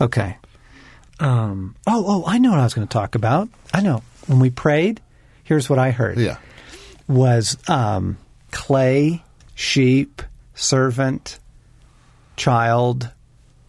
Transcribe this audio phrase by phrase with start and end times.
[0.00, 0.36] Okay.
[1.20, 3.48] Um, oh, oh, I know what I was going to talk about.
[3.74, 4.02] I know.
[4.26, 5.00] When we prayed,
[5.44, 6.18] here's what I heard.
[6.18, 6.38] Yeah.
[7.08, 8.18] Was um,
[8.52, 9.22] clay,
[9.54, 10.22] sheep,
[10.54, 11.38] servant,
[12.36, 13.10] child,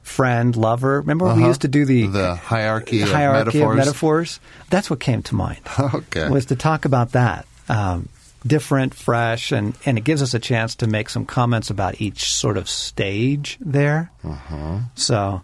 [0.04, 1.00] friend, lover.
[1.02, 1.48] Remember we Uh-huh.
[1.48, 3.72] used to do the, The hierarchy of hierarchy metaphors?
[3.72, 4.40] of metaphors?
[4.70, 5.60] That's what came to mind.
[5.80, 6.30] Okay.
[6.30, 7.46] Was to talk about that.
[7.70, 8.10] Um,
[8.46, 12.34] different, fresh, and, and it gives us a chance to make some comments about each
[12.34, 14.12] sort of stage there.
[14.24, 14.80] Uh-huh.
[14.96, 15.42] So,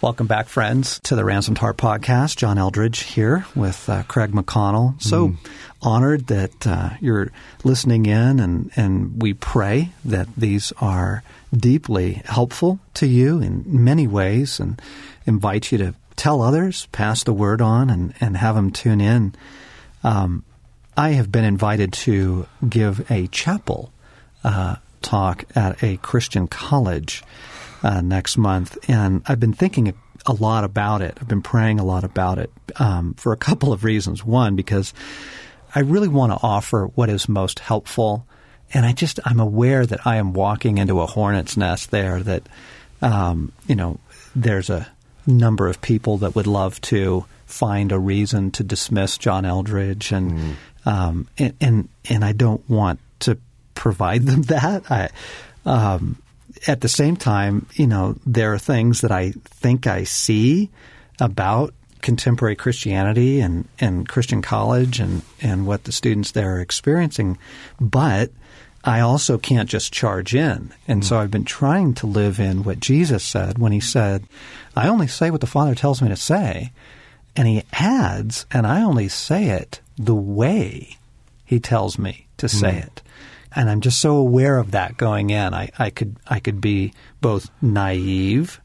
[0.00, 2.36] welcome back, friends, to the Ransomed Heart podcast.
[2.36, 5.00] John Eldredge here with uh, Craig McConnell.
[5.02, 5.34] So
[5.82, 7.32] honored that uh, you're
[7.64, 11.22] listening in, and, and we pray that these are
[11.56, 14.80] deeply helpful to you in many ways and
[15.26, 19.34] invite you to tell others, pass the word on, and, and have them tune in.
[20.04, 20.44] Um,
[20.96, 23.92] I have been invited to give a chapel
[24.44, 27.22] uh, talk at a Christian college
[27.82, 29.94] uh, next month, and I've been thinking
[30.26, 31.16] a, lot about it.
[31.20, 34.24] I've been praying a lot about it um, for a couple of reasons.
[34.24, 34.92] One, because
[35.74, 38.26] I really want to offer what is most helpful,
[38.74, 42.22] and I just I'm aware that I am walking into a hornet's nest there.
[42.22, 42.48] That
[43.00, 43.98] um, you know,
[44.34, 44.88] there's a
[45.26, 50.56] number of people that would love to find a reason to dismiss John Eldredge, and
[50.84, 53.38] um, and, and and I don't want to
[53.74, 54.90] provide them that.
[54.90, 55.10] I,
[55.64, 56.20] um,
[56.66, 60.70] at the same time, you know, there are things that I think I see
[61.20, 67.38] about contemporary Christianity and, and Christian college and, and what the students there are experiencing,
[67.80, 68.30] but
[68.84, 70.72] I also can't just charge in.
[70.86, 71.20] And so mm.
[71.20, 74.24] I've been trying to live in what Jesus said when he said,
[74.76, 76.72] I only say what the Father tells me to say.
[77.36, 80.96] And he adds, and I only say it the way
[81.44, 82.86] he tells me to say mm.
[82.86, 83.02] it.
[83.54, 85.54] And I'm just so aware of that going in.
[85.54, 88.60] I, I could I could be both naive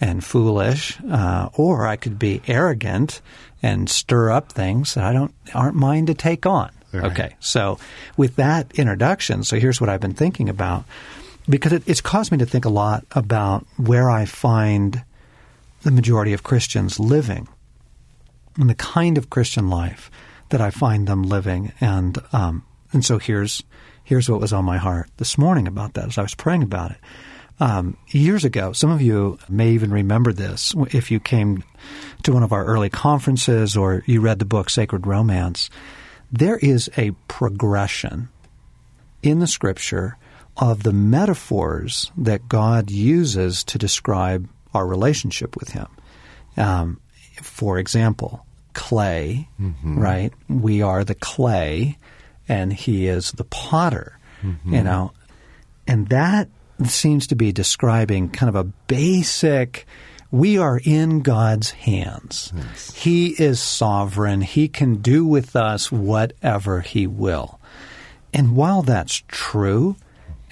[0.00, 3.20] and foolish, uh, or I could be arrogant
[3.62, 6.70] and stir up things that I don't aren't mine to take on.
[6.92, 7.04] Right.
[7.12, 7.78] Okay, so
[8.16, 10.84] with that introduction, so here's what I've been thinking about
[11.48, 15.02] because it, it's caused me to think a lot about where I find
[15.82, 17.48] the majority of Christians living
[18.56, 20.10] and the kind of Christian life
[20.50, 21.72] that I find them living.
[21.80, 23.62] And um, and so here's
[24.08, 26.92] here's what was on my heart this morning about that as I was praying about
[26.92, 26.96] it.
[27.60, 31.62] Um, years ago, some of you may even remember this if you came
[32.22, 35.68] to one of our early conferences or you read the book Sacred Romance.
[36.32, 38.30] There is a progression
[39.22, 40.16] in the Scripture
[40.56, 45.88] of the metaphors that God uses to describe our relationship with Him.
[46.56, 46.98] Um,
[47.42, 49.48] for example, clay,
[50.00, 50.32] right?
[50.48, 51.98] We are the clay,
[52.48, 54.18] and He is the potter.
[54.42, 54.74] Mm-hmm.
[54.74, 55.12] You know,
[55.86, 56.48] and that
[56.84, 59.86] seems to be describing kind of a basic.
[60.30, 62.52] We are in God's hands.
[62.94, 64.42] He is sovereign.
[64.42, 67.58] He can do with us whatever He will.
[68.34, 69.96] And while that's true,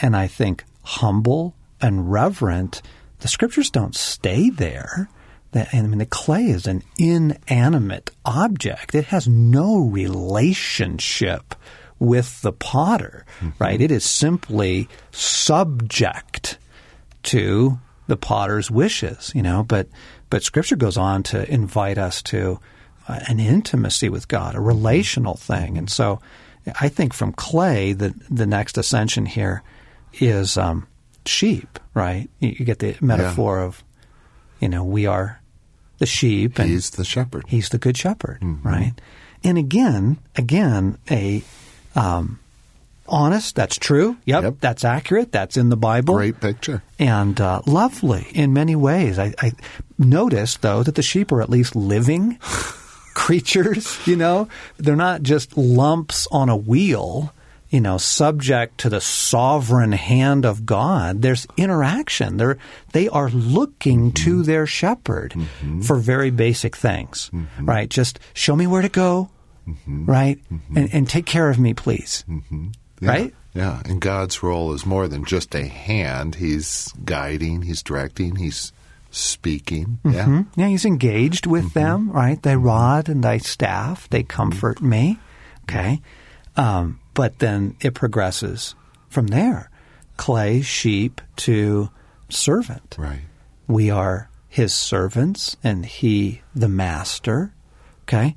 [0.00, 2.80] and I think humble and reverent,
[3.20, 5.10] the scriptures don't stay there.
[5.52, 8.94] The- I mean, the clay is an inanimate object.
[8.94, 11.54] It has no relationship
[11.98, 13.24] with the potter,
[13.58, 13.80] right?
[13.80, 16.58] It is simply subject
[17.24, 19.62] to the potter's wishes, you know.
[19.62, 19.88] But
[20.30, 22.60] but Scripture goes on to invite us to
[23.08, 26.20] uh, an intimacy with God, a relational thing, and so
[26.80, 29.62] I think from clay, the the next ascension here
[30.14, 30.86] is um,
[31.24, 32.28] sheep, right?
[32.40, 33.84] You, you get the metaphor of,
[34.60, 35.40] you know, we are
[35.98, 37.44] the sheep, and He's the shepherd.
[37.48, 38.92] He's the good shepherd, right?
[39.44, 41.42] And again, again, a
[41.96, 42.38] um,
[43.08, 43.54] honest.
[43.56, 44.16] That's true.
[44.24, 44.54] Yep, Yep.
[44.60, 45.32] that's accurate.
[45.32, 46.14] That's in the Bible.
[46.14, 46.82] Great picture.
[46.98, 49.18] and uh, lovely in many ways.
[49.18, 49.52] I, I
[49.98, 52.38] noticed though that the sheep are at least living
[53.14, 53.98] creatures.
[54.06, 57.32] You know, they're not just lumps on a wheel.
[57.68, 61.20] You know, subject to the sovereign hand of God.
[61.20, 62.36] There's interaction.
[62.36, 62.58] They're
[62.92, 65.34] they are looking to their shepherd
[65.82, 67.28] for very basic things,
[67.60, 67.90] right?
[67.90, 69.30] Just show me where to go,
[69.66, 70.06] Mm-hmm.
[70.06, 70.76] right, mm-hmm.
[70.76, 72.68] and, and take care of me, please, mm-hmm.
[73.00, 73.08] Yeah.
[73.08, 73.34] right?
[73.54, 76.34] Yeah, and God's role is more than just a hand.
[76.36, 78.72] He's guiding, he's directing, he's
[79.10, 79.98] speaking.
[80.04, 80.24] Yeah.
[80.24, 80.40] Hmm?
[80.56, 82.40] Yeah, he's engaged with them, right?
[82.40, 85.18] Thy rod and thy staff, they comfort me.
[85.64, 86.00] Okay.
[86.56, 88.74] Um, but then it progresses
[89.08, 89.70] from there.
[90.16, 91.90] Clay, sheep to
[92.28, 92.94] servant.
[92.98, 93.22] Right.
[93.66, 97.52] We are his servants and he the master.
[98.02, 98.36] Okay.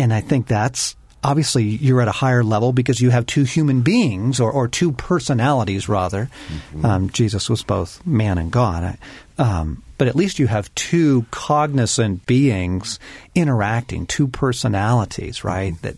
[0.00, 3.82] And I think that's obviously you're at a higher level because you have two human
[3.82, 6.30] beings or, or two personalities rather.
[6.48, 6.86] Mm-hmm.
[6.86, 8.96] Um, Jesus was both man and God.
[9.36, 12.98] Um, but at least you have two cognizant beings
[13.34, 15.74] interacting, two personalities, right?
[15.74, 15.86] Mm-hmm.
[15.86, 15.96] That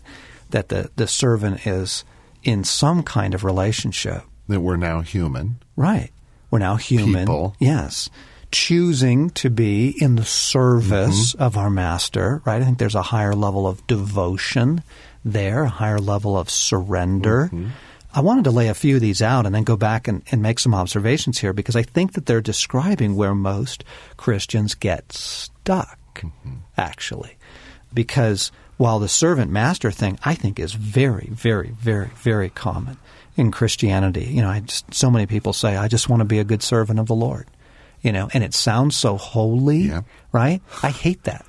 [0.49, 2.03] that the, the servant is
[2.43, 4.23] in some kind of relationship.
[4.49, 5.55] That we're now human.
[5.77, 6.11] Right.
[6.51, 7.21] We're now human.
[7.21, 7.55] People.
[7.59, 8.09] Yes.
[8.53, 11.41] Choosing to be in the service mm-hmm.
[11.41, 12.61] of our master, right?
[12.61, 14.83] I think there's a higher level of devotion
[15.25, 17.45] there, a higher level of surrender.
[17.45, 17.69] Mm-hmm.
[18.13, 20.41] I wanted to lay a few of these out and then go back and, and
[20.41, 23.83] make some observations here because I think that they're describing where most
[24.17, 26.57] Christians get stuck, mm-hmm.
[26.77, 27.37] actually.
[27.91, 32.97] Because while the servant master thing, I think, is very, very, very, very common
[33.35, 34.25] in Christianity.
[34.25, 36.61] You know, I just, so many people say, I just want to be a good
[36.61, 37.47] servant of the Lord.
[38.03, 40.01] You know, and it sounds so holy, Yeah.
[40.31, 40.61] right?
[40.83, 41.45] I hate that.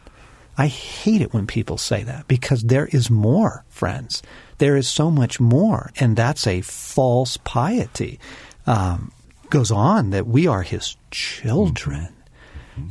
[0.57, 4.23] I hate it when people say that because there is more, friends.
[4.59, 8.21] There is so much more, and that's a false piety.
[8.67, 9.11] Um,
[9.51, 12.15] goes on that we are His children,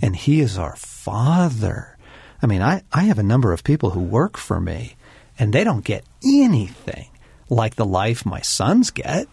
[0.02, 1.98] and He is our Father.
[2.42, 4.96] I mean, I, I have a number of people who work for me,
[5.40, 7.08] and they don't get anything
[7.50, 9.28] like the life my sons get.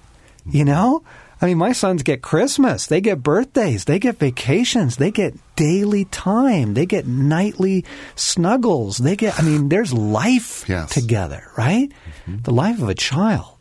[0.46, 1.02] You know?
[1.42, 6.04] I mean, my sons get Christmas, they get birthdays, they get vacations, they get daily
[6.06, 10.92] time, they get nightly snuggles, they get, I mean, there's life Yes.
[10.92, 11.90] together, right?
[12.26, 12.42] Mm-hmm.
[12.42, 13.56] The life of a child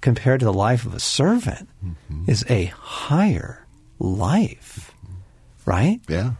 [0.00, 2.30] compared to the life of a servant mm-hmm.
[2.30, 3.66] is a higher
[3.98, 4.94] life,
[5.66, 6.00] right?
[6.08, 6.32] Yeah.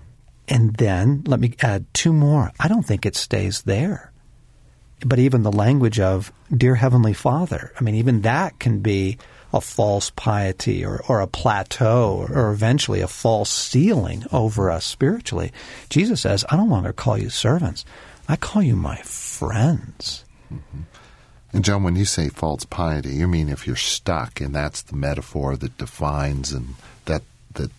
[0.47, 2.53] And then let me add two more.
[2.59, 4.13] I don't think it stays there.
[5.05, 9.19] But even the language of dear heavenly father, I mean even that can be
[9.59, 14.85] a false piety or, or a plateau or, or eventually a false ceiling over us
[14.87, 15.53] spiritually.
[15.91, 17.85] Jesus says, I no longer call you servants.
[18.29, 20.25] I call you my friends.
[20.53, 20.81] Mm-hmm.
[21.53, 24.97] And John, when you say false piety, you mean if you're stuck, and that's the
[24.97, 26.75] metaphor that defines and
[27.07, 27.23] that
[27.55, 27.71] that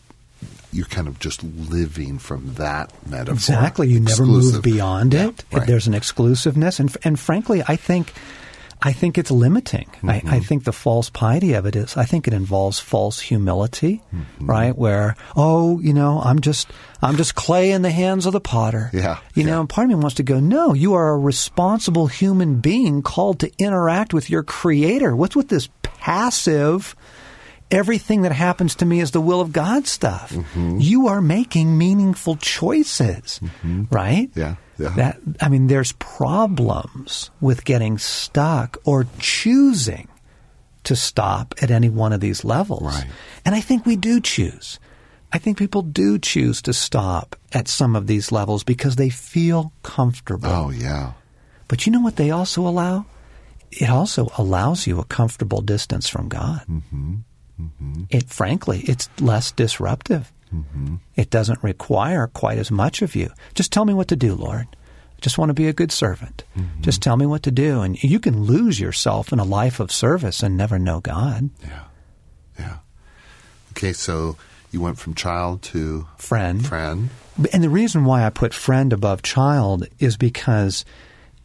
[0.72, 3.34] you're kind of just living from that metaphor.
[3.36, 3.88] Exactly.
[3.90, 5.44] You never move beyond Yeah, it.
[5.52, 5.68] right.
[5.68, 8.14] There's an exclusiveness, and and frankly, I think.
[8.82, 9.90] I think it's limiting.
[10.04, 10.30] I, Mm-hmm.
[10.30, 14.46] I think the false piety of it is, I think it involves false humility, Mm-hmm.
[14.50, 14.78] right?
[14.78, 16.70] Where, oh, you know, I'm just,
[17.02, 18.90] I'm just clay in the hands of the potter.
[18.94, 19.50] Yeah, You yeah.
[19.52, 23.02] know, and part of me wants to go, no, you are a responsible human being
[23.02, 25.14] called to interact with your creator.
[25.16, 26.96] What's with this passive,
[27.72, 30.32] everything that happens to me is the will of God stuff?
[30.32, 30.78] Mm-hmm.
[30.80, 33.40] You are making meaningful choices,
[33.92, 34.30] right?
[34.36, 34.90] Yeah, yeah.
[34.90, 40.08] That I mean, there's problems with getting stuck or choosing
[40.84, 42.84] to stop at any one of these levels.
[42.84, 43.08] Right.
[43.46, 44.80] And I think we do choose.
[45.32, 49.72] I think people do choose to stop at some of these levels because they feel
[49.84, 50.50] comfortable.
[50.50, 51.14] Oh yeah.
[51.68, 53.06] But you know what they also allow?
[53.72, 56.62] It also allows you a comfortable distance from God.
[56.68, 57.18] Mm-hmm.
[57.60, 58.04] Mm-hmm.
[58.10, 60.32] It frankly, it's less disruptive.
[60.54, 60.96] Mm-hmm.
[61.16, 63.30] It doesn't require quite as much of you.
[63.54, 64.68] Just tell me what to do, Lord.
[64.72, 66.44] I just want to be a good servant.
[66.80, 69.92] Just tell me what to do, and you can lose yourself in a life of
[69.92, 71.84] service and never know God, Yeah.
[72.58, 72.78] Yeah.
[73.72, 74.38] Okay, so
[74.72, 76.66] you went from child to friend.
[76.66, 77.10] friend.
[77.54, 80.86] And the reason why I put friend above child is because,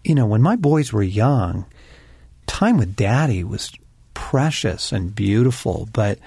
[0.05, 1.67] you know, when my boys were young,
[2.46, 3.72] time with daddy was
[4.34, 6.19] precious and beautiful, but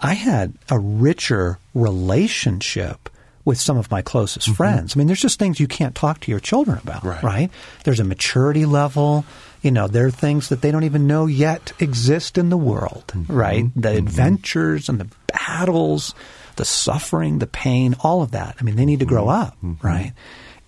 [0.00, 3.10] I had a richer relationship
[3.44, 4.54] with some of my closest mm-hmm.
[4.54, 4.96] friends.
[4.96, 7.22] I mean, there's just things you can't talk to your children about, Right.
[7.22, 7.50] right?
[7.84, 9.26] There's a maturity level.
[9.60, 13.04] You know, there are things that they don't even know yet exist in the world,
[13.08, 13.30] mm-hmm.
[13.30, 13.64] right?
[13.76, 13.98] The mm-hmm.
[13.98, 16.14] adventures and the battles,
[16.56, 18.56] the suffering, the pain, all of that.
[18.58, 20.14] I mean, they need to grow up, right?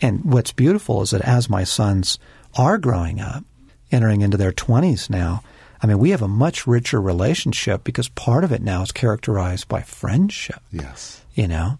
[0.02, 2.18] And what's beautiful is that as my sons
[2.54, 3.44] are growing up,
[3.90, 5.42] entering into their 20s now,
[5.82, 9.68] I mean, we have a much richer relationship because part of it now is characterized
[9.68, 10.60] by friendship.
[10.72, 11.22] Yes.
[11.34, 11.78] you know?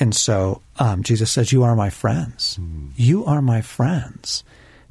[0.00, 2.56] And so um, jesus says you are my friends.
[2.56, 2.88] Hmm.
[2.96, 4.44] You are my friends.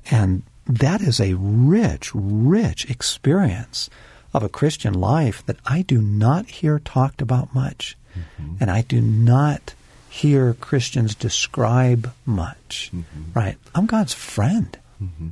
[0.10, 3.90] And that is a rich rich experience
[4.34, 7.98] of a christian life that i do not hear talked about much.
[8.18, 8.56] Mm-hmm.
[8.60, 9.74] And i do not
[10.10, 12.92] hear christians describe much.
[12.94, 13.32] Mm-hmm.
[13.34, 13.58] Right?
[13.76, 14.78] I'm god's friend.
[15.02, 15.30] Mm-hmm.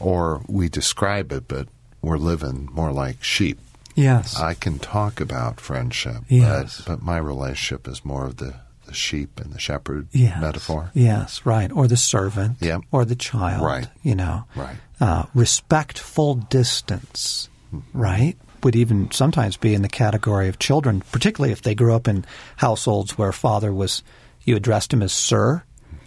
[0.00, 1.66] Or we describe it, but
[2.02, 3.58] we're living more like sheep.
[3.94, 6.82] yes I can talk about friendship, Yes.
[6.82, 8.54] but, but my relationship is more of the,
[8.86, 10.40] the sheep and the shepherd yes.
[10.40, 10.90] metaphor.
[10.94, 11.70] Yes, right.
[11.72, 12.56] Or the servant.
[12.60, 12.82] Yep.
[12.92, 13.64] Or the child.
[13.64, 13.86] Right.
[14.02, 14.44] You know.
[14.56, 14.76] Right.
[15.00, 17.48] Uh, respectful distance.
[17.92, 18.36] Right.
[18.62, 22.24] Would even sometimes be in the category of children, particularly if they grew up in
[22.56, 24.02] households where father was,
[24.42, 25.62] you addressed him as sir.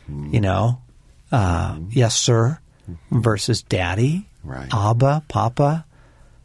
[0.10, 0.82] You know,
[1.32, 2.60] uh, yes, sir,
[3.12, 4.28] versus daddy.
[4.44, 4.74] Right.
[4.74, 5.86] Abba, Papa,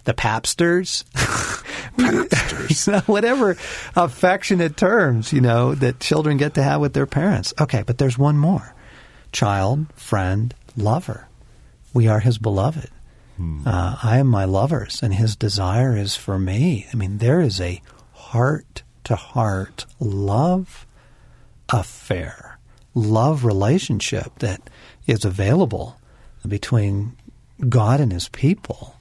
[0.05, 1.05] the Papsters.
[1.13, 2.87] Papsters.
[2.87, 3.57] you know, whatever
[3.95, 7.55] affectionate terms, you know, that children get to have with their parents.
[7.61, 8.75] Okay, but there's one more.
[9.33, 11.29] Child, friend, lover.
[11.95, 12.91] We are his beloved.
[13.67, 16.87] Uh, I am my lover's, and his desire is for me.
[16.91, 20.87] I mean, there is a heart to heart love
[21.69, 22.59] affair,
[22.95, 24.71] love relationship that
[25.07, 26.01] is available
[26.49, 27.17] between
[27.69, 28.95] God and his people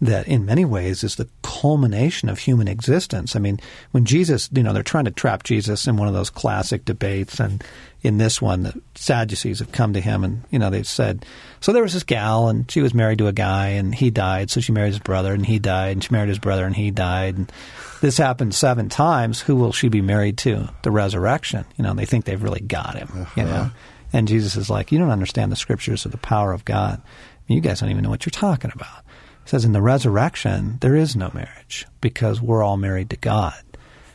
[0.00, 3.34] that in many ways is the culmination of human existence.
[3.34, 3.58] I mean,
[3.90, 7.40] when Jesus, you know, they're trying to trap Jesus in one of those classic debates,
[7.40, 7.64] and
[8.02, 11.26] in this one, the Sadducees have come to him and, you know, they've said,
[11.60, 14.50] so there was this gal and she was married to a guy and he died,
[14.50, 16.92] so she married his brother and he died, and she married his brother and he
[16.92, 17.36] died.
[17.36, 17.52] And
[18.00, 19.40] this happened seven times.
[19.40, 20.68] Who will she be married to?
[20.82, 21.64] The resurrection.
[21.76, 23.44] You know, they think they've really got him, you uh-huh.
[23.44, 23.70] know.
[24.12, 27.02] And Jesus is like, you don't understand the scriptures or the power of God.
[27.48, 29.04] You guys don't even know what you're talking about.
[29.44, 33.54] He says in the resurrection, there is no marriage because we're all married to God.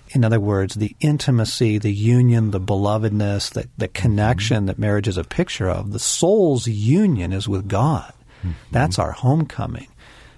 [0.10, 4.66] In other words, the intimacy, the union, the belovedness, the, the connection mm-hmm.
[4.68, 8.14] that marriage is a picture of, the soul's union is with God.
[8.44, 8.52] Mm-hmm.
[8.70, 9.88] That's our homecoming,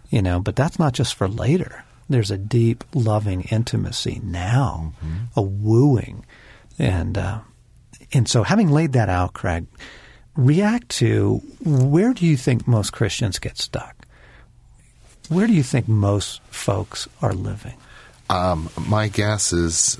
[0.10, 1.84] you know, but that's not just for later.
[2.08, 5.26] There's a deep, loving intimacy now, mm-hmm.
[5.36, 6.26] a wooing.
[6.80, 7.40] And, uh,
[8.14, 9.66] and so having laid that out, Craig,
[10.36, 14.06] react to where do you think most Christians get stuck?
[15.30, 17.76] Where do you think most folks are living?
[18.30, 19.98] Um, my guess is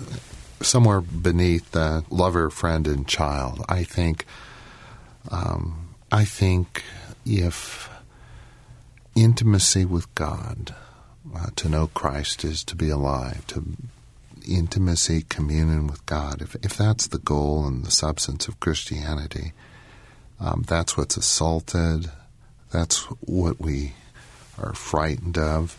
[0.62, 3.64] somewhere beneath the lover, friend, and child.
[3.68, 4.26] I think.
[5.32, 6.84] Um, I think
[7.26, 7.90] if
[9.16, 10.76] intimacy with God,
[11.36, 13.66] uh, to know Christ is to be alive, to
[14.48, 16.42] intimacy, communion with God.
[16.42, 19.54] If if that's the goal and the substance of Christianity,
[20.40, 22.12] um, that's what's assaulted.
[22.72, 23.94] That's what we
[24.58, 25.78] are frightened of.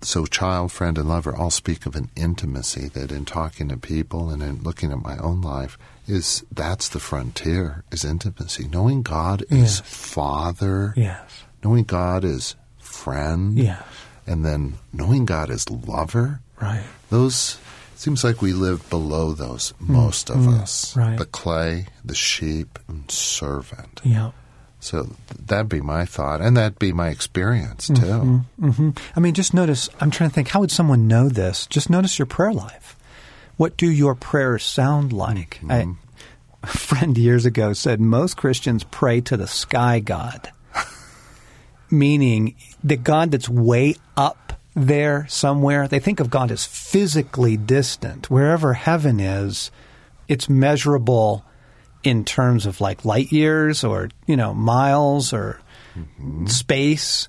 [0.00, 4.30] So, child, friend, and lover all speak of an intimacy that, in talking to people
[4.30, 5.76] and in looking at my own life,
[6.06, 8.68] is that's the frontier is intimacy.
[8.68, 9.70] Knowing God Yes.
[9.74, 11.28] is Father, Yes.
[11.64, 13.82] knowing God is friend, Yes.
[14.24, 16.40] and then knowing God is lover.
[16.62, 16.84] Right.
[17.10, 17.58] Those
[17.98, 20.94] seems like we live below those, most of us.
[20.94, 21.18] Mm, right.
[21.18, 24.00] The clay, the sheep, and servant.
[24.04, 24.30] Yeah.
[24.80, 28.44] So that'd be my thought, and that'd be my experience too.
[28.60, 29.88] hmm I mean, just notice.
[30.00, 30.48] I'm trying to think.
[30.48, 31.66] How would someone know this?
[31.66, 32.96] Just notice your prayer life.
[33.56, 35.60] What do your prayers sound like?
[35.68, 35.88] I,
[36.62, 40.52] a friend years ago said most Christians pray to the sky god,
[41.90, 44.47] meaning the God that's way up
[44.86, 45.88] there somewhere.
[45.88, 48.30] They think of God as physically distant.
[48.30, 49.70] Wherever heaven is,
[50.28, 51.44] it's measurable
[52.02, 55.60] in terms of like light years or you know miles or
[56.46, 57.28] space.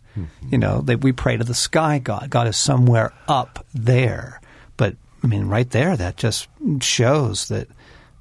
[0.49, 2.29] You know, that we pray to the sky God.
[2.29, 4.41] God is somewhere up there.
[4.75, 6.49] But I mean, right there, that just
[6.81, 7.69] shows that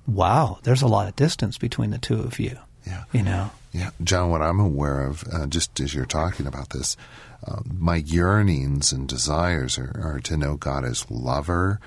[0.06, 2.56] wow, there's a lot of distance between the two of you.
[2.86, 3.04] Yeah.
[3.12, 3.50] You know.
[3.72, 6.96] Yeah, John, what I'm aware of, uh, just as you're talking about this,
[7.46, 11.80] uh, my yearnings and desires are, are to know God as lover.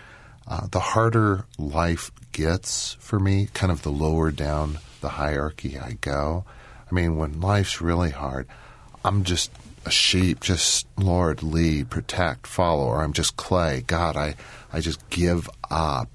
[0.48, 5.98] Uh, the harder life gets for me, kind of the lower down the hierarchy I
[6.02, 6.46] go.
[6.90, 8.48] I mean, when life's really hard,
[9.04, 9.52] I'm just
[9.86, 13.84] a sheep, just Lord, lead, protect, follow, or I'm just clay.
[13.88, 14.36] God, I,
[14.72, 16.10] I just give up.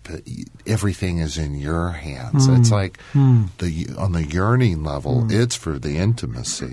[0.66, 2.47] Everything is in your hands.
[2.61, 2.99] It's like
[3.59, 6.73] the on the yearning level, it's for the intimacy.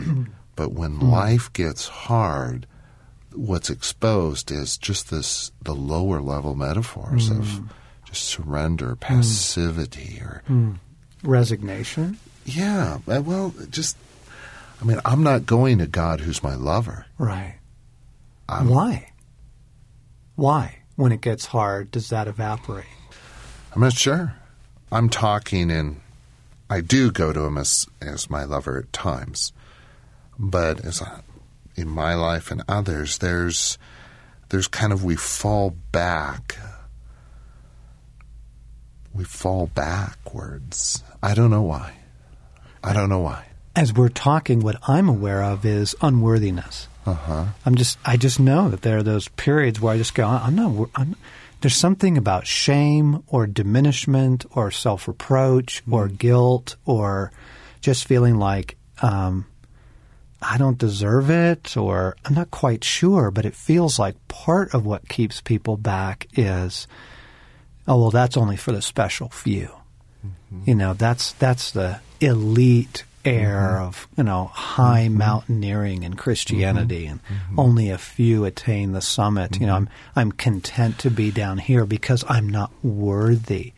[0.55, 1.09] But when hmm.
[1.09, 2.67] life gets hard,
[3.33, 7.65] what's exposed is just this the lower level metaphors of hmm.
[8.05, 8.99] just surrender, hmm.
[8.99, 10.43] passivity, or
[11.23, 12.17] Resignation.
[12.45, 13.97] yeah, uh, well, just
[14.81, 17.05] I mean, I'm not going to God who's my lover.
[17.17, 17.59] Right.
[18.49, 19.11] I'm- Why?
[20.35, 20.79] Why?
[20.95, 22.85] When it gets hard, does that evaporate?
[23.73, 24.35] I'm not sure.
[24.91, 26.01] I'm talking in.
[26.69, 29.53] I do go to him as as my lover at times,
[30.49, 31.21] but as I,
[31.75, 33.77] in my life and others, there's
[34.49, 36.57] there's kind of we fall back.
[39.13, 41.03] We fall backwards.
[41.21, 41.93] I don't know why.
[42.83, 43.45] I don't know why.
[43.75, 46.87] As we're talking, what I'm aware of is unworthiness.
[47.05, 47.45] Uh huh.
[47.65, 50.55] I'm just, I just know that there are those periods where I just go, I'm
[50.55, 51.15] not, I'm,
[51.61, 57.31] there's something about shame or diminishment or self reproach or guilt or
[57.81, 59.45] just feeling like, um,
[60.43, 64.85] I don't deserve it or I'm not quite sure, but it feels like part of
[64.85, 66.87] what keeps people back is,
[67.87, 69.69] oh, well, that's only for the special few.
[70.25, 70.61] Mm-hmm.
[70.65, 73.85] You know, that's, that's the elite air mm-hmm.
[73.85, 75.17] of you know high mm-hmm.
[75.17, 77.19] mountaineering and Christianity, and
[77.57, 79.59] only a few attain the summit.
[79.59, 83.73] You know, I'm I'm content to be down here because I'm not worthy.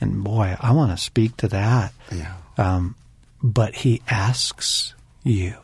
[0.00, 1.92] And boy, I want to speak to that.
[2.12, 2.34] Yeah.
[2.58, 2.96] Um,
[3.42, 5.56] but he asks you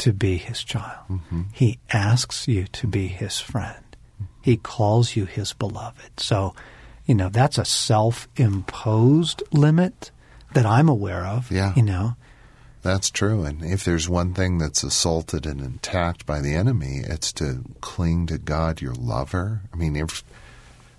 [0.00, 1.06] to be his child.
[1.08, 1.42] Mm-hmm.
[1.52, 3.84] He asks you to be his friend.
[4.42, 6.18] He calls you his beloved.
[6.18, 6.54] So,
[7.06, 10.10] you know, that's a self imposed limit
[10.54, 11.50] that I'm aware of.
[11.50, 11.72] Yeah.
[11.76, 12.16] You know,
[12.82, 13.44] That's true.
[13.44, 18.26] And if there's one thing that's assaulted and attacked by the enemy, it's to cling
[18.28, 19.60] to God, your lover.
[19.72, 20.24] I mean, if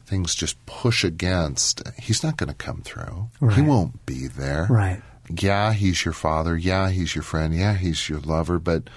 [0.05, 3.29] things just push against, he's not going to come through.
[3.55, 4.67] He won't be there.
[4.69, 5.01] right.
[5.29, 6.57] Yeah, he's your father.
[6.57, 7.55] Yeah, he's your friend.
[7.55, 8.59] Yeah, he's your lover.
[8.59, 8.89] But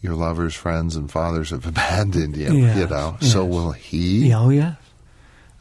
[0.00, 3.16] your lover's friends and fathers have abandoned you, Yes, you know.
[3.20, 4.32] So will he?
[4.32, 4.76] Oh, yes.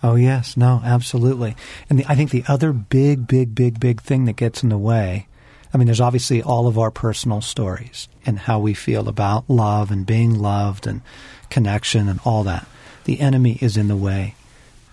[0.03, 0.55] Oh, yes.
[0.57, 1.55] No, absolutely.
[1.89, 4.77] And the, I think the other big, big, big, big thing that gets in the
[4.77, 5.27] way
[5.73, 9.91] I mean, there's obviously all of our personal stories and how we feel about love
[9.91, 11.01] and being loved and
[11.49, 12.65] connection and all that.
[13.03, 14.35] The enemy is in the way.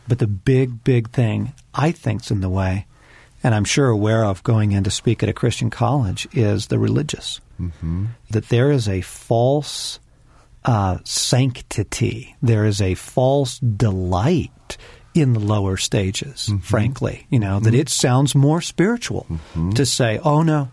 [0.07, 2.87] But the big, big thing I think's in the way,
[3.45, 6.79] and I'm sure aware of going in to speak at a Christian college, is the
[6.79, 7.41] religious.
[7.61, 8.07] Mm-hmm.
[8.31, 10.01] That there is a false
[10.65, 12.35] uh, sanctity.
[12.43, 14.77] There is a false delight
[15.15, 17.27] in the lower stages, frankly.
[17.31, 19.27] You know, that it sounds more spiritual
[19.75, 20.71] to say, oh no,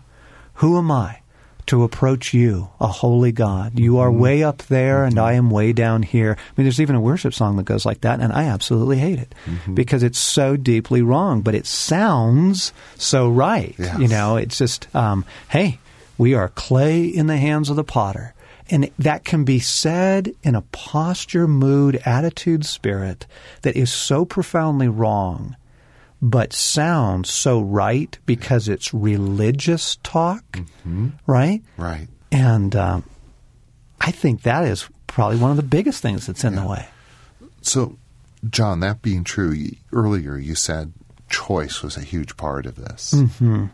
[0.54, 1.20] who am I
[1.66, 3.78] to approach you, a holy God?
[3.78, 4.20] You are mm-hmm.
[4.20, 5.24] way up there and mm-hmm.
[5.24, 6.36] I am way down here.
[6.38, 9.18] I mean, there's even a worship song that goes like that, and I absolutely hate
[9.18, 9.74] it mm-hmm.
[9.74, 13.74] because it's so deeply wrong, but it sounds so right.
[13.78, 13.98] Yes.
[13.98, 15.78] You know, it's just, um, hey,
[16.18, 18.34] we are clay in the hands of the potter.
[18.70, 23.26] And that can be said in a posture, mood, attitude, spirit
[23.62, 25.56] that is so profoundly wrong,
[26.22, 30.60] but sounds so right because it's religious talk,
[31.26, 31.62] right?
[31.76, 32.06] Right.
[32.30, 33.04] And um,
[34.00, 36.86] I think that is probably one of the biggest things that's in the way.
[37.60, 37.98] So,
[38.48, 40.92] John, that being true, earlier you said
[41.28, 43.12] choice was a huge part of this.
[43.14, 43.66] Mm-hmm.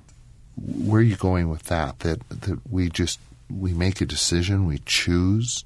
[0.88, 2.00] Where are you going with that?
[2.00, 5.64] That that we just we make a decision, we choose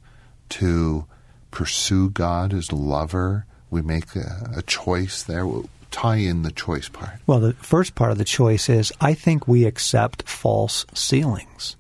[0.51, 1.07] to
[1.51, 3.47] pursue God as lover.
[3.71, 5.47] We make a, a choice there.
[5.93, 7.11] Tie in the choice part.
[7.27, 11.77] Well, the first part of the choice is I think we accept false ceilings.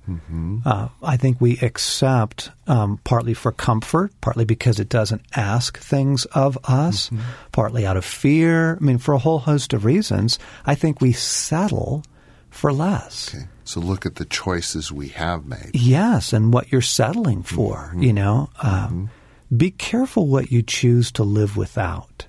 [0.64, 6.26] Uh, I think we accept um, partly for comfort, partly because it doesn't ask things
[6.26, 7.10] of us,
[7.50, 8.76] partly out of fear.
[8.76, 12.04] I mean, for a whole host of reasons, I think we settle
[12.50, 13.34] for less.
[13.34, 13.46] Okay.
[13.64, 15.70] So look at the choices we have made.
[15.72, 18.50] Yes, and what you're settling for, you know.
[18.62, 19.08] Um,
[19.56, 22.26] Be careful what you choose to live without.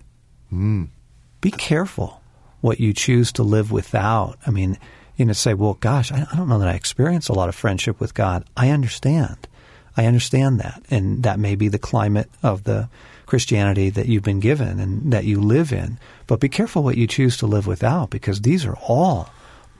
[1.43, 2.21] Be careful
[2.61, 4.39] what you choose to live without.
[4.47, 4.77] I mean,
[5.17, 7.99] you know, say, well, gosh, I, don't know that I experience a lot of friendship
[7.99, 8.45] with God.
[8.55, 9.49] I understand.
[9.97, 10.81] I understand that.
[10.89, 12.87] And that may be the climate of the
[13.25, 15.99] Christianity that you've been given and that you live in.
[16.27, 19.29] But be careful what you choose to live without because these are all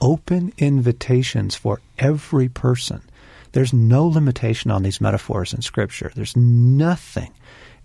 [0.02, 3.04] open invitations for every person.
[3.54, 6.12] There's no limitation on these metaphors in Scripture.
[6.14, 7.32] There's nothing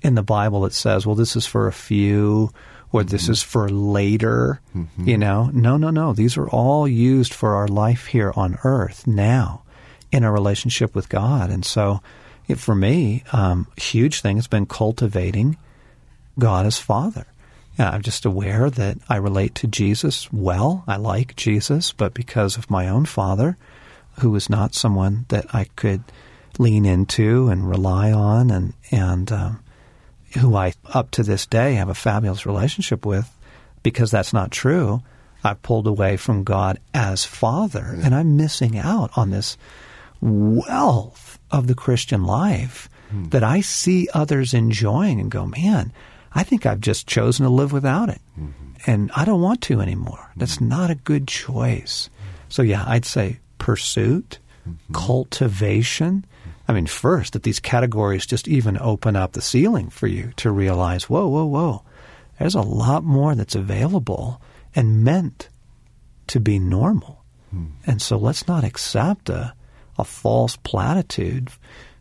[0.03, 2.53] in the Bible that says, well, this is for a few
[2.93, 4.61] or this is for later.
[5.07, 6.13] You know, no, no, no.
[6.13, 9.63] These are all used for our life here on earth now
[10.11, 11.51] in a relationship with God.
[11.51, 12.01] And so,
[12.47, 15.59] it, for me, um, huge thing has been cultivating
[16.39, 17.27] God as Father.
[17.79, 20.83] Yeah, I'm just aware that I relate to Jesus well.
[20.89, 23.57] I like Jesus, but because of my own father,
[24.21, 26.03] who was not someone that I could
[26.59, 29.61] lean into and rely on, and and um,
[30.39, 33.31] who I up to this day have a fabulous relationship with,
[33.83, 35.03] because that's not true.
[35.45, 39.57] I've pulled away from God as Father, and I'm missing out on this
[40.21, 43.29] wealth of the Christian life hmm.
[43.29, 45.93] that I see others enjoying and go, man,
[46.33, 48.21] I think I've just chosen to live without it.
[48.39, 48.91] Mm-hmm.
[48.91, 50.31] And I don't want to anymore.
[50.35, 50.41] Hmm.
[50.41, 52.11] That's not a good choice.
[52.19, 52.29] Hmm.
[52.49, 54.39] So, yeah, I'd say pursuit,
[54.69, 54.93] mm-hmm.
[54.93, 56.25] cultivation.
[56.69, 60.51] I mean, first, that these categories just even open up the ceiling for you to
[60.51, 61.83] realize, whoa, whoa, whoa,
[62.39, 64.41] there's a lot more that's available
[64.75, 65.49] and meant
[66.27, 67.25] to be normal.
[67.51, 67.69] Hmm.
[67.87, 69.55] And so let's not accept a,
[69.97, 71.51] a false platitude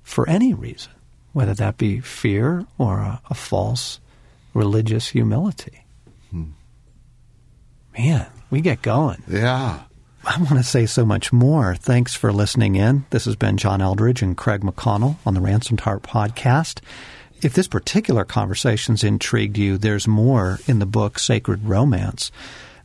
[0.03, 0.91] for any reason,
[1.31, 4.01] whether that be fear or a, a false
[4.53, 5.85] religious humility.
[6.29, 6.51] Hmm.
[7.97, 9.23] Man, we get going.
[9.29, 9.83] Yeah.
[10.29, 11.75] I want to say so much more.
[11.75, 13.05] Thanks for listening in.
[13.11, 16.81] This has been John Eldredge and Craig McConnell on the Ransomed Heart podcast.
[17.41, 22.31] If this particular conversation's intrigued you, there's more in the book Sacred Romance.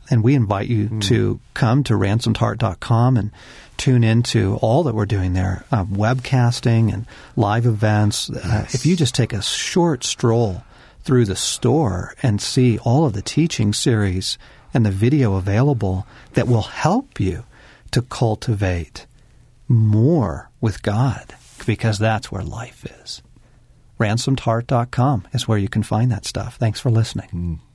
[0.09, 0.99] And we invite you Hmm.
[1.01, 3.31] to come to ransomedheart.com and
[3.77, 8.29] tune into all that we're doing there uh, webcasting and live events.
[8.29, 10.63] Uh, if you just take a short stroll
[11.03, 14.37] through the store and see all of the teaching series
[14.73, 17.43] and the video available that will help you
[17.91, 19.05] to cultivate
[19.67, 23.21] more with God because that's where life is.
[23.99, 26.55] Ransomedheart.com is where you can find that stuff.
[26.55, 27.29] Thanks for listening.
[27.33, 27.72] Mm.